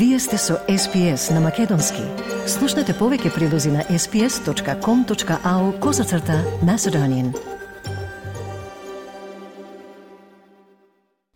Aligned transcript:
Вие 0.00 0.18
сте 0.18 0.38
со 0.38 0.54
SPS 0.68 1.34
на 1.34 1.40
Македонски. 1.44 2.00
Слушнете 2.48 2.94
повеќе 2.96 3.34
прилози 3.34 3.68
на 3.68 3.82
sps.com.au 3.84 5.64
козацрта 5.80 6.38
на 6.64 6.78
Седонин. 6.80 7.34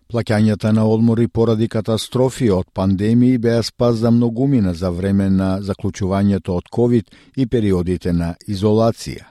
Плаќањата 0.09 0.73
на 0.73 0.87
одмори 0.89 1.29
поради 1.29 1.69
катастрофи 1.69 2.49
од 2.51 2.71
пандемии 2.73 3.37
беа 3.39 3.61
спас 3.63 4.01
за 4.01 4.11
многумина 4.11 4.73
за 4.73 4.91
време 4.91 5.29
на 5.31 5.61
заклучувањето 5.61 6.57
од 6.57 6.73
COVID 6.73 7.05
и 7.37 7.47
периодите 7.47 8.13
на 8.13 8.35
изолација. 8.49 9.29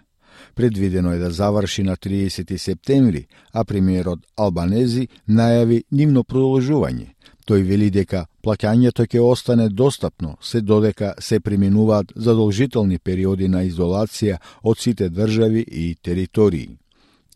Предвидено 0.55 1.11
е 1.11 1.17
да 1.17 1.31
заврши 1.31 1.83
на 1.83 1.95
30 1.95 2.57
септември, 2.57 3.25
а 3.53 3.65
премиерот 3.65 4.19
Албанези 4.37 5.07
најави 5.27 5.83
нивно 5.91 6.21
продолжување. 6.23 7.09
Тој 7.43 7.63
вели 7.67 7.89
дека 7.91 8.25
плаќањето 8.43 9.03
ќе 9.03 9.19
остане 9.19 9.67
достапно 9.69 10.37
се 10.41 10.61
додека 10.61 11.13
се 11.19 11.39
преминуваат 11.39 12.13
задолжителни 12.15 12.99
периоди 12.99 13.47
на 13.47 13.65
изолација 13.67 14.37
од 14.63 14.79
сите 14.79 15.09
држави 15.09 15.65
и 15.67 15.95
територии. 16.01 16.77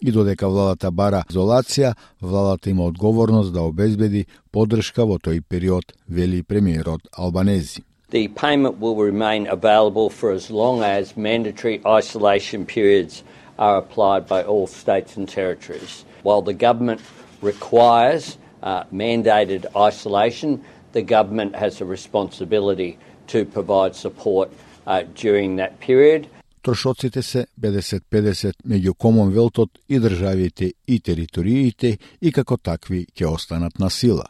И 0.01 0.11
додека 0.11 0.47
владата 0.47 0.91
бара 0.91 1.23
изолација, 1.29 1.93
владата 2.21 2.69
има 2.69 2.85
одговорност 2.85 3.53
да 3.53 3.61
обезбеди 3.61 4.25
поддршка 4.51 5.05
во 5.05 5.17
тој 5.17 5.41
период, 5.41 5.91
вели 6.07 6.43
премиерот 6.43 7.01
Албанези. 7.11 7.83
The 8.11 8.29
payment 8.29 8.79
will 8.79 8.95
remain 8.95 9.47
available 9.47 10.09
for 10.09 10.31
as 10.31 10.49
long 10.49 10.83
as 10.83 11.17
mandatory 11.17 11.81
isolation 11.85 12.65
periods 12.65 13.23
are 13.57 13.77
applied 13.77 14.27
by 14.27 14.43
all 14.43 14.67
states 14.67 15.17
and 15.17 15.27
territories. 15.27 16.05
While 16.23 16.41
the 16.41 16.53
government 16.53 17.01
requires 17.41 18.37
uh, 18.63 18.83
mandated 18.91 19.65
isolation, 19.75 20.63
the 20.93 21.01
government 21.01 21.55
has 21.55 21.81
a 21.81 21.85
responsibility 21.85 22.97
to 23.27 23.45
provide 23.45 23.95
support 23.95 24.49
uh, 24.85 25.03
during 25.15 25.55
that 25.57 25.79
period. 25.79 26.27
Трошоците 26.63 27.21
се 27.21 27.45
50-50 27.61 28.53
меѓу 28.67 28.93
Комонвелтот 28.93 29.69
и 29.89 29.99
државите 29.99 30.73
и 30.87 30.99
териториите 30.99 31.97
и 32.21 32.31
како 32.31 32.57
такви 32.57 33.05
ќе 33.15 33.25
останат 33.25 33.79
на 33.79 33.89
сила. 33.89 34.25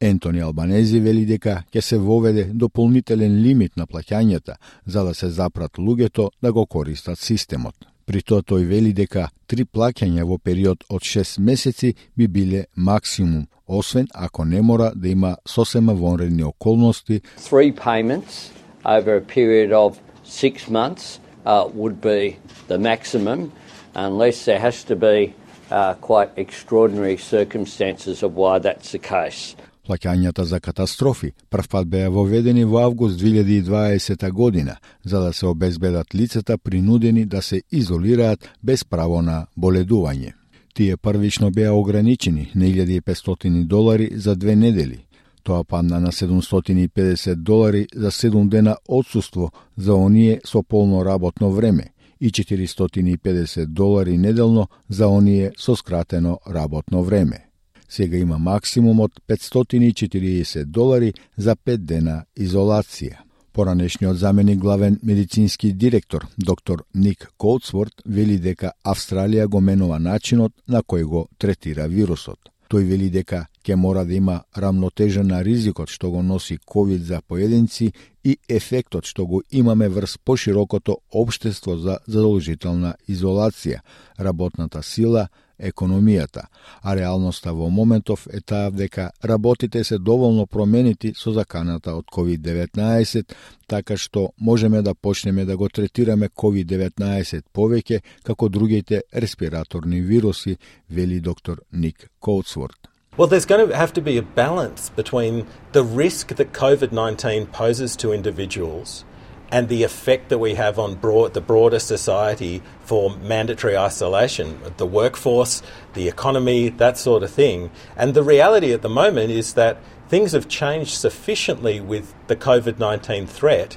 Ентони 0.00 0.40
Албанези 0.40 1.00
вели 1.00 1.26
дека 1.26 1.62
ќе 1.70 1.80
се 1.80 1.98
воведе 1.98 2.44
дополнителен 2.44 3.38
лимит 3.42 3.76
на 3.76 3.86
плаќањата 3.86 4.56
за 4.86 5.04
да 5.04 5.14
се 5.14 5.28
запрат 5.28 5.78
луѓето 5.78 6.30
да 6.42 6.52
го 6.52 6.66
користат 6.66 7.18
системот. 7.18 7.89
При 8.10 8.24
тоа 8.26 8.42
тој 8.42 8.64
вели 8.66 8.90
дека 8.90 9.28
три 9.46 9.62
плаќања 9.62 10.24
во 10.26 10.34
период 10.42 10.80
од 10.90 11.04
6 11.06 11.36
месеци 11.46 11.92
би 12.18 12.26
биле 12.26 12.64
максимум, 12.74 13.44
освен 13.68 14.08
ако 14.14 14.44
не 14.44 14.62
мора 14.62 14.90
да 14.96 15.08
има 15.08 15.36
сосема 15.46 15.94
вонредни 15.94 16.42
околности. 16.42 17.20
Three 17.38 17.70
payments 17.72 18.50
over 18.84 19.14
a 19.14 19.20
period 19.20 19.70
of 19.70 20.00
6 20.24 20.68
months 20.68 21.20
uh, 21.46 21.68
would 21.72 22.00
be 22.00 22.36
the 22.66 22.78
maximum 22.78 23.52
unless 23.94 24.44
there 24.44 24.58
has 24.58 24.82
to 24.90 24.96
be 24.96 25.32
uh, 25.70 25.94
quite 26.00 26.30
extraordinary 26.36 27.16
circumstances 27.16 28.24
of 28.24 28.34
why 28.34 28.58
that's 28.58 28.90
the 28.90 28.98
case. 28.98 29.54
Плаќањата 29.88 30.44
за 30.44 30.60
катастрофи 30.60 31.32
првпат 31.50 31.88
беа 31.88 32.10
воведени 32.10 32.64
во 32.64 32.82
август 32.84 33.20
2020 33.20 34.30
година, 34.30 34.76
за 35.04 35.20
да 35.20 35.32
се 35.32 35.46
обезбедат 35.46 36.14
лицата 36.14 36.58
принудени 36.58 37.24
да 37.24 37.42
се 37.42 37.62
изолираат 37.72 38.48
без 38.62 38.84
право 38.84 39.22
на 39.22 39.46
боледување. 39.58 40.32
Тие 40.74 40.96
првично 40.96 41.50
беа 41.50 41.72
ограничени 41.72 42.50
на 42.54 42.64
1500 42.64 43.64
долари 43.64 44.10
за 44.14 44.36
две 44.36 44.56
недели. 44.56 45.06
Тоа 45.42 45.64
падна 45.64 46.00
на 46.00 46.12
750 46.12 47.34
долари 47.34 47.86
за 47.94 48.10
7 48.10 48.48
дена 48.48 48.76
отсуство 48.88 49.50
за 49.76 49.94
оние 49.94 50.40
со 50.44 50.62
полно 50.62 51.04
работно 51.04 51.50
време 51.50 51.92
и 52.20 52.30
450 52.30 53.66
долари 53.66 54.18
неделно 54.18 54.68
за 54.88 55.08
оние 55.08 55.52
со 55.56 55.76
скратено 55.76 56.38
работно 56.46 57.02
време 57.02 57.49
сега 57.90 58.16
има 58.16 58.38
максимум 58.38 59.00
од 59.00 59.20
540 59.28 60.64
долари 60.64 61.12
за 61.36 61.56
5 61.56 61.76
дена 61.76 62.24
изолација. 62.38 63.16
Поранешниот 63.52 64.16
заменик 64.16 64.58
главен 64.58 64.98
медицински 65.02 65.72
директор, 65.72 66.26
доктор 66.38 66.84
Ник 66.94 67.32
Колцворт, 67.36 68.02
вели 68.06 68.38
дека 68.38 68.72
Австралија 68.84 69.46
го 69.46 69.60
менува 69.60 69.98
начинот 69.98 70.52
на 70.68 70.82
кој 70.82 71.04
го 71.04 71.28
третира 71.38 71.88
вирусот. 71.88 72.38
Тој 72.70 72.86
вели 72.86 73.10
дека 73.10 73.48
ќе 73.66 73.74
мора 73.74 74.04
да 74.06 74.14
има 74.14 74.36
рамнотежа 74.56 75.24
на 75.26 75.42
ризикот 75.44 75.90
што 75.90 76.10
го 76.10 76.22
носи 76.22 76.58
COVID 76.58 77.02
за 77.02 77.20
поединци 77.26 77.92
и 78.24 78.36
ефектот 78.48 79.04
што 79.04 79.26
го 79.26 79.42
имаме 79.50 79.88
врз 79.88 80.18
поширокото 80.24 81.00
општество 81.10 81.76
за 81.76 81.98
задолжителна 82.06 82.94
изолација, 83.08 83.80
работната 84.18 84.82
сила, 84.82 85.26
економијата, 85.60 86.46
а 86.82 86.96
реалноста 86.96 87.52
во 87.54 87.70
моментов 87.70 88.26
е 88.32 88.40
таа 88.40 88.70
дека 88.70 89.10
работите 89.24 89.84
се 89.84 89.98
доволно 89.98 90.46
променети 90.46 91.12
со 91.14 91.32
заканата 91.32 91.94
од 91.94 92.06
COVID-19, 92.12 93.24
така 93.68 93.96
што 93.96 94.32
можеме 94.40 94.82
да 94.82 94.94
почнеме 94.94 95.44
да 95.44 95.56
го 95.56 95.68
третираме 95.68 96.28
COVID-19 96.28 97.42
повеќе 97.54 98.00
како 98.24 98.48
другите 98.48 99.02
респираторни 99.14 100.00
вируси, 100.00 100.56
вели 100.90 101.20
доктор 101.20 101.62
Ник 101.72 102.10
Коутсворт. 102.20 102.88
Well, 103.18 103.26
there's 103.26 103.44
going 103.44 103.68
to 103.68 103.76
have 103.76 103.92
to 103.94 104.00
be 104.00 104.16
a 104.18 104.22
balance 104.22 104.88
between 104.88 105.44
the 105.72 105.82
risk 105.82 106.28
that 106.36 106.52
COVID 106.52 106.92
19 106.92 107.46
poses 107.46 107.96
to 107.96 108.12
individuals 108.12 109.04
and 109.50 109.68
the 109.68 109.82
effect 109.82 110.28
that 110.28 110.38
we 110.38 110.54
have 110.54 110.78
on 110.78 110.94
broad, 110.94 111.34
the 111.34 111.40
broader 111.40 111.78
society 111.78 112.62
for 112.82 113.16
mandatory 113.16 113.76
isolation, 113.76 114.60
the 114.76 114.86
workforce, 114.86 115.62
the 115.94 116.08
economy, 116.08 116.68
that 116.68 116.96
sort 116.96 117.22
of 117.22 117.30
thing. 117.30 117.70
And 117.96 118.14
the 118.14 118.22
reality 118.22 118.72
at 118.72 118.82
the 118.82 118.88
moment 118.88 119.30
is 119.30 119.54
that 119.54 119.78
things 120.08 120.32
have 120.32 120.48
changed 120.48 120.92
sufficiently 120.92 121.80
with 121.80 122.14
the 122.28 122.36
COVID 122.36 122.78
19 122.78 123.26
threat 123.26 123.76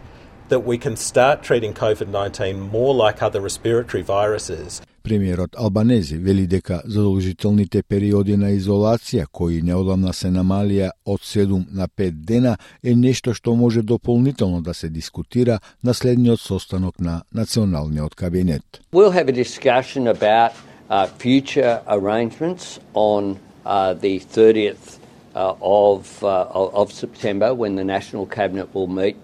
that 0.49 0.59
we 0.59 0.77
can 0.77 0.95
start 0.95 1.41
treating 1.41 1.73
COVID 1.73 2.07
19 2.07 2.59
more 2.59 2.93
like 2.93 3.23
other 3.23 3.41
respiratory 3.41 4.03
viruses. 4.03 4.81
Премиерот 5.03 5.55
Албанези 5.57 6.17
вели 6.17 6.47
дека 6.47 6.81
задолжителните 6.85 7.81
периоди 7.83 8.37
на 8.39 8.53
изолација 8.55 9.25
кои 9.31 9.59
неодамна 9.61 10.13
се 10.15 10.29
намалија 10.31 10.91
од 11.05 11.19
7 11.27 11.65
на 11.75 11.87
5 11.87 12.11
дена 12.29 12.53
е 12.83 12.95
нешто 12.95 13.33
што 13.33 13.55
може 13.55 13.81
дополнително 13.81 14.61
да 14.61 14.73
се 14.73 14.89
дискутира 14.89 15.59
на 15.83 15.93
следниот 15.93 16.39
состанок 16.39 16.99
на 16.99 17.21
националниот 17.33 18.15
кабинет. 18.15 18.63
We'll 18.93 19.11
have 19.11 19.27
a 19.27 19.35
discussion 19.35 20.07
about 20.07 20.51
uh, 20.89 21.07
future 21.19 21.81
arrangements 21.87 22.79
on 22.93 23.35
uh, 23.65 23.93
the 23.93 24.19
30th 24.19 24.99
uh, 25.35 25.53
of, 25.59 26.23
uh, 26.23 26.47
of 26.81 26.93
September 26.93 27.53
when 27.53 27.75
the 27.75 27.83
National 27.83 28.25
Cabinet 28.25 28.73
will 28.73 28.87
meet 28.87 29.17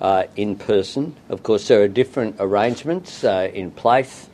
uh, 0.00 0.24
in 0.36 0.56
person. 0.56 1.14
Of 1.28 1.42
course, 1.42 1.68
there 1.68 1.82
are 1.82 1.88
different 1.88 2.36
arrangements 2.38 3.22
uh, 3.22 3.50
in 3.52 3.70
place 3.70 4.28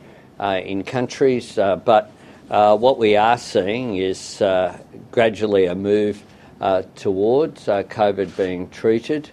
in 0.65 0.83
countries, 0.83 1.57
uh, 1.57 1.75
but 1.77 2.11
uh, 2.49 2.75
what 2.77 2.97
we 2.99 3.15
are 3.15 3.37
seeing 3.37 3.97
is 3.97 4.41
uh, 4.41 4.77
gradually 5.11 5.65
a 5.65 5.75
move 5.75 6.23
uh, 6.61 6.83
towards 6.95 7.67
uh, 7.67 7.83
COVID 7.83 8.35
being 8.37 8.69
treated 8.69 9.29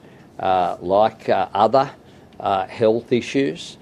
like 0.81 1.29
other 1.29 1.91
health 2.69 3.13
issues. 3.13 3.77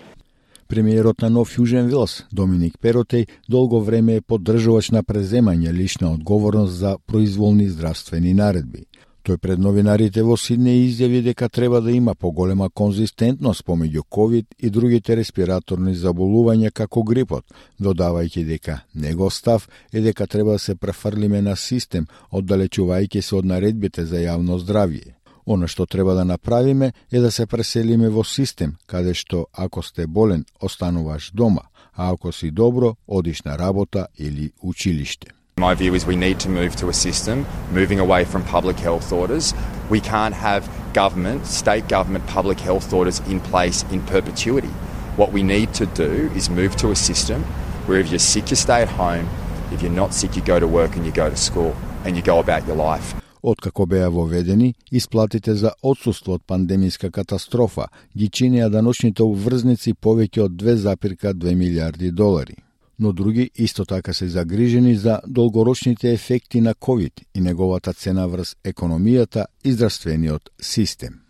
Премиерот 0.69 1.23
на 1.23 1.31
Нов 1.31 1.57
Јужен 1.57 1.87
Вилс, 1.89 2.25
Доминик 2.33 2.75
Перотеј, 2.83 3.27
долго 3.49 3.81
време 3.81 4.17
е 4.17 4.21
поддржувач 4.21 4.91
на 4.91 5.01
преземање 5.03 5.73
лична 5.73 6.13
одговорност 6.13 6.73
за 6.73 6.99
произволни 7.07 7.69
здравствени 7.69 8.35
наредби. 8.35 8.85
Тој 9.25 9.37
пред 9.37 9.59
новинарите 9.59 10.23
во 10.23 10.37
Сидне 10.37 10.77
изјави 10.87 11.21
дека 11.23 11.49
треба 11.49 11.81
да 11.81 11.93
има 11.93 12.15
поголема 12.15 12.71
конзистентност 12.71 13.65
помеѓу 13.67 14.03
COVID 14.11 14.47
и 14.59 14.71
другите 14.71 15.17
респираторни 15.17 15.95
заболувања 15.95 16.71
како 16.71 17.03
грипот, 17.03 17.45
додавајќи 17.81 18.45
дека 18.47 18.81
него 18.95 19.31
став 19.31 19.69
е 19.93 20.01
дека 20.01 20.27
треба 20.27 20.53
да 20.53 20.59
се 20.59 20.75
префрлиме 20.75 21.43
на 21.43 21.57
систем, 21.57 22.07
оддалечувајќи 22.33 23.21
се 23.21 23.37
од 23.37 23.45
наредбите 23.45 24.05
за 24.05 24.23
јавно 24.23 24.59
здравје. 24.59 25.15
Оно 25.47 25.67
што 25.67 25.87
треба 25.87 26.15
да 26.15 26.25
направиме 26.25 26.93
е 27.11 27.21
да 27.21 27.31
се 27.31 27.47
преселиме 27.47 28.09
во 28.09 28.25
систем, 28.25 28.77
каде 28.87 29.15
што 29.15 29.47
ако 29.53 29.83
сте 29.83 30.07
болен, 30.07 30.45
остануваш 30.61 31.31
дома, 31.33 31.63
а 31.95 32.13
ако 32.13 32.33
си 32.33 32.51
добро, 32.51 32.95
одиш 33.07 33.43
на 33.43 33.59
работа 33.59 34.07
или 34.19 34.53
училиште. 34.63 35.38
My 35.58 35.76
view 35.76 35.94
is 35.94 36.06
we 36.06 36.16
need 36.16 36.40
to 36.42 36.50
move 36.50 36.76
to 36.78 36.90
a 36.90 36.94
system 36.94 37.46
moving 37.72 38.00
away 38.00 38.26
from 38.26 38.44
public 38.44 38.78
health 38.78 39.12
orders. 39.12 39.54
We 39.90 40.02
can't 40.02 40.34
have 40.34 40.68
government, 40.94 41.46
state 41.46 41.88
government 41.88 42.26
public 42.28 42.60
health 42.60 42.92
orders 42.92 43.20
in 43.28 43.40
place 43.40 43.84
in 43.92 44.02
perpetuity. 44.02 44.74
What 45.16 45.32
we 45.32 45.44
need 45.44 45.74
to 45.76 45.86
do 45.86 46.32
is 46.36 46.50
move 46.50 46.76
to 46.78 46.92
a 46.92 46.96
system 46.96 47.44
where 47.86 48.00
if 48.00 48.10
you're 48.10 48.20
sick, 48.20 48.50
you 48.50 48.56
stay 48.56 48.82
at 48.82 48.90
home. 48.90 49.30
If 49.72 49.82
you're 49.82 49.92
not 49.92 50.14
sick, 50.14 50.36
you 50.36 50.42
go 50.42 50.60
to 50.60 50.68
work 50.68 50.96
and 50.96 51.06
you 51.06 51.12
go 51.12 51.30
to 51.30 51.38
school 51.38 51.76
and 52.04 52.16
you 52.18 52.24
go 52.24 52.40
about 52.40 52.68
your 52.68 52.76
life. 52.76 53.16
Откако 53.44 53.86
беа 53.86 54.10
воведени, 54.10 54.76
исплатите 54.92 55.54
за 55.56 55.72
отсуство 55.82 56.34
од 56.34 56.44
пандемиска 56.48 57.12
катастрофа 57.12 57.88
ги 58.18 58.30
чинеа 58.30 58.70
даночните 58.70 59.24
обврзници 59.24 59.94
повеќе 59.94 60.46
од 60.46 60.52
2,2 60.52 61.56
милиарди 61.56 62.12
долари. 62.12 62.56
Но 62.99 63.13
други 63.13 63.51
исто 63.55 63.85
така 63.85 64.13
се 64.13 64.29
загрижени 64.29 64.97
за 64.97 65.21
долгорочните 65.27 66.13
ефекти 66.13 66.61
на 66.61 66.75
COVID 66.75 67.13
и 67.35 67.41
неговата 67.41 67.95
цена 67.95 68.27
врз 68.27 68.57
економијата 68.65 69.47
и 69.65 69.73
здравствениот 69.73 70.51
систем. 70.63 71.21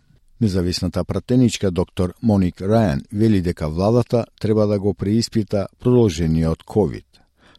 Независната 0.41 1.03
пратеничка 1.03 1.71
доктор 1.71 2.13
Моник 2.23 2.55
Рајан 2.55 3.03
вели 3.13 3.41
дека 3.41 3.69
владата 3.69 4.25
треба 4.41 4.67
да 4.67 4.79
го 4.79 4.93
преиспита 4.93 5.67
продолжениот 5.79 6.63
COVID. 6.63 7.05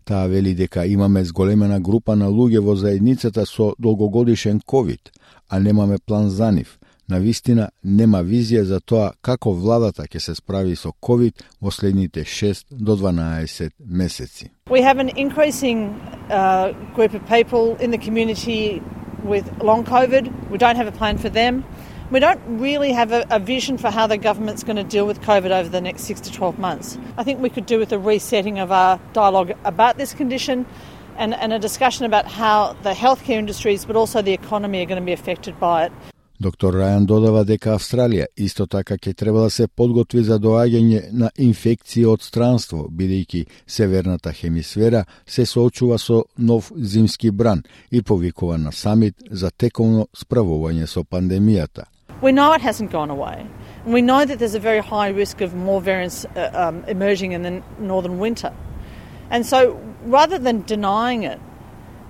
Таа 0.04 0.26
вели 0.28 0.54
дека 0.54 0.86
имаме 0.86 1.24
зголемена 1.24 1.80
група 1.80 2.16
на 2.16 2.26
луѓе 2.26 2.58
во 2.58 2.74
заедницата 2.76 3.46
со 3.46 3.74
долгогодишен 3.78 4.60
COVID, 4.60 5.00
а 5.48 5.60
немаме 5.60 5.98
план 6.06 6.30
за 6.30 6.52
нив. 6.52 6.79
На 7.09 7.19
вистина 7.19 7.69
нема 7.83 8.23
визија 8.25 8.63
за 8.65 8.79
тоа 8.81 9.11
како 9.21 9.51
владата 9.53 10.07
ќе 10.09 10.19
се 10.19 10.33
справи 10.35 10.75
со 10.75 10.89
ковид 10.99 11.43
во 11.61 11.69
следните 11.71 12.23
6 12.25 12.65
до 12.71 12.95
12 12.97 13.69
месеци. 13.85 14.49
We 14.69 14.81
have 14.81 14.97
an 14.97 15.09
increasing 15.15 15.93
uh, 16.29 16.73
group 16.95 17.13
of 17.13 17.21
people 17.29 17.77
in 17.83 17.91
the 17.91 17.99
community 17.99 18.81
with 19.23 19.45
long 19.61 19.83
COVID. 19.85 20.49
We 20.49 20.57
don't 20.57 20.75
have 20.75 20.87
a 20.87 20.97
plan 20.97 21.17
for 21.17 21.29
them. 21.29 21.63
We 22.11 22.19
don't 22.19 22.41
really 22.59 22.91
have 22.91 23.11
a, 23.11 23.25
a, 23.29 23.39
vision 23.39 23.77
for 23.77 23.89
how 23.89 24.05
the 24.07 24.17
government's 24.17 24.63
going 24.63 24.75
to 24.77 24.83
deal 24.83 25.07
with 25.07 25.21
COVID 25.21 25.49
over 25.49 25.69
the 25.69 25.81
next 25.81 26.03
six 26.03 26.21
to 26.21 26.31
12 26.31 26.59
months. 26.59 26.99
I 27.17 27.23
think 27.23 27.39
we 27.39 27.49
could 27.49 27.65
do 27.65 27.79
with 27.79 27.91
a 27.91 27.97
resetting 27.97 28.59
of 28.59 28.71
our 28.71 28.99
dialogue 29.13 29.53
about 29.63 29.97
this 29.97 30.13
condition 30.13 30.67
and, 31.17 31.33
and 31.33 31.51
a 31.51 31.59
discussion 31.59 32.05
about 32.05 32.27
how 32.27 32.73
the 32.83 32.91
healthcare 32.91 33.37
industries 33.37 33.85
but 33.85 33.95
also 33.95 34.21
the 34.21 34.33
economy 34.33 34.83
are 34.83 34.85
going 34.85 35.01
to 35.01 35.05
be 35.05 35.13
affected 35.13 35.59
by 35.59 35.85
it. 35.85 35.91
Доктор 36.40 36.72
Рајан 36.72 37.04
додава 37.04 37.42
дека 37.44 37.74
Австралија 37.74 38.24
исто 38.40 38.64
така 38.64 38.96
ќе 38.96 39.12
треба 39.12 39.42
да 39.44 39.50
се 39.52 39.66
подготви 39.68 40.22
за 40.24 40.38
доаѓање 40.40 41.00
на 41.12 41.28
инфекција 41.36 42.14
од 42.14 42.22
странство, 42.24 42.86
бидејќи 42.88 43.42
северната 43.68 44.32
хемисфера 44.32 45.02
се 45.26 45.44
соочува 45.44 45.98
со 45.98 46.22
нов 46.38 46.70
зимски 46.74 47.30
бран 47.30 47.60
и 47.90 48.00
повикува 48.00 48.56
на 48.58 48.72
самит 48.72 49.20
за 49.30 49.50
тековно 49.50 50.06
справување 50.16 50.86
со 50.86 51.02
пандемијата. 51.04 51.84
We 52.22 52.32
know 52.32 52.54
it 52.54 52.62
hasn't 52.62 52.90
gone 52.90 53.10
away. 53.10 53.44
And 53.84 53.92
we 53.92 54.00
know 54.00 54.24
that 54.24 54.38
there's 54.38 54.56
a 54.56 54.64
very 54.70 54.80
high 54.80 55.10
risk 55.10 55.42
of 55.42 55.54
more 55.54 55.82
variants 55.82 56.24
uh, 56.24 56.50
um, 56.54 56.84
emerging 56.88 57.32
in 57.32 57.42
the 57.42 57.60
northern 57.78 58.18
winter. 58.18 58.52
And 59.28 59.44
so 59.44 59.78
rather 60.06 60.38
than 60.38 60.64
denying 60.64 61.22
it, 61.22 61.38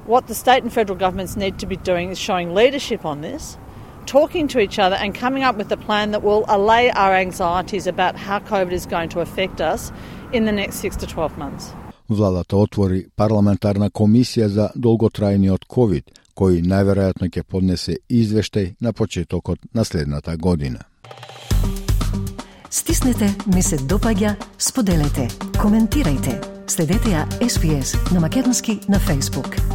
what 0.06 0.28
the 0.28 0.36
state 0.36 0.62
and 0.62 0.72
federal 0.72 0.96
governments 0.96 1.36
need 1.36 1.58
to 1.58 1.66
be 1.66 1.76
doing 1.76 2.10
is 2.10 2.18
showing 2.18 2.54
leadership 2.54 3.04
on 3.04 3.22
this, 3.22 3.58
talking 4.10 4.48
to 4.48 4.58
each 4.58 4.78
other, 4.78 4.96
and 5.02 5.14
coming 5.14 5.42
up 5.48 5.56
with 5.56 5.70
a 5.72 5.80
plan 5.86 6.10
that 6.12 6.22
will 6.22 6.44
allay 6.48 6.90
our 7.02 7.14
anxieties 7.14 7.86
about 7.86 8.14
how 8.16 8.38
COVID 8.52 8.72
is 8.72 8.86
going 8.86 9.08
to 9.14 9.20
affect 9.20 9.60
us 9.60 9.92
in 10.32 10.44
the 10.44 10.52
next 10.52 10.76
six 10.76 10.96
to 10.96 11.06
12 11.06 11.38
months. 11.38 11.74
Владата 12.08 12.56
отвори 12.56 13.06
парламентарна 13.16 13.90
комисија 13.90 14.46
за 14.46 14.70
долготрајниот 14.74 15.66
COVID, 15.70 16.02
кој 16.34 16.58
најверојатно 16.66 17.30
ќе 17.30 17.42
поднесе 17.42 17.98
извештај 18.10 18.74
на 18.80 18.92
почетокот 18.92 19.58
на 19.74 19.84
следната 19.84 20.36
година. 20.36 20.78
Стиснете, 22.70 23.34
ми 23.54 23.62
се 23.62 23.78
допаѓа, 23.78 24.34
споделете, 24.58 25.28
коментирајте. 25.58 26.38
Следете 26.66 27.14
ја 27.14 27.26
SPS 27.40 28.14
на 28.14 28.20
Македонски 28.20 28.80
на 28.88 28.98
Facebook. 28.98 29.69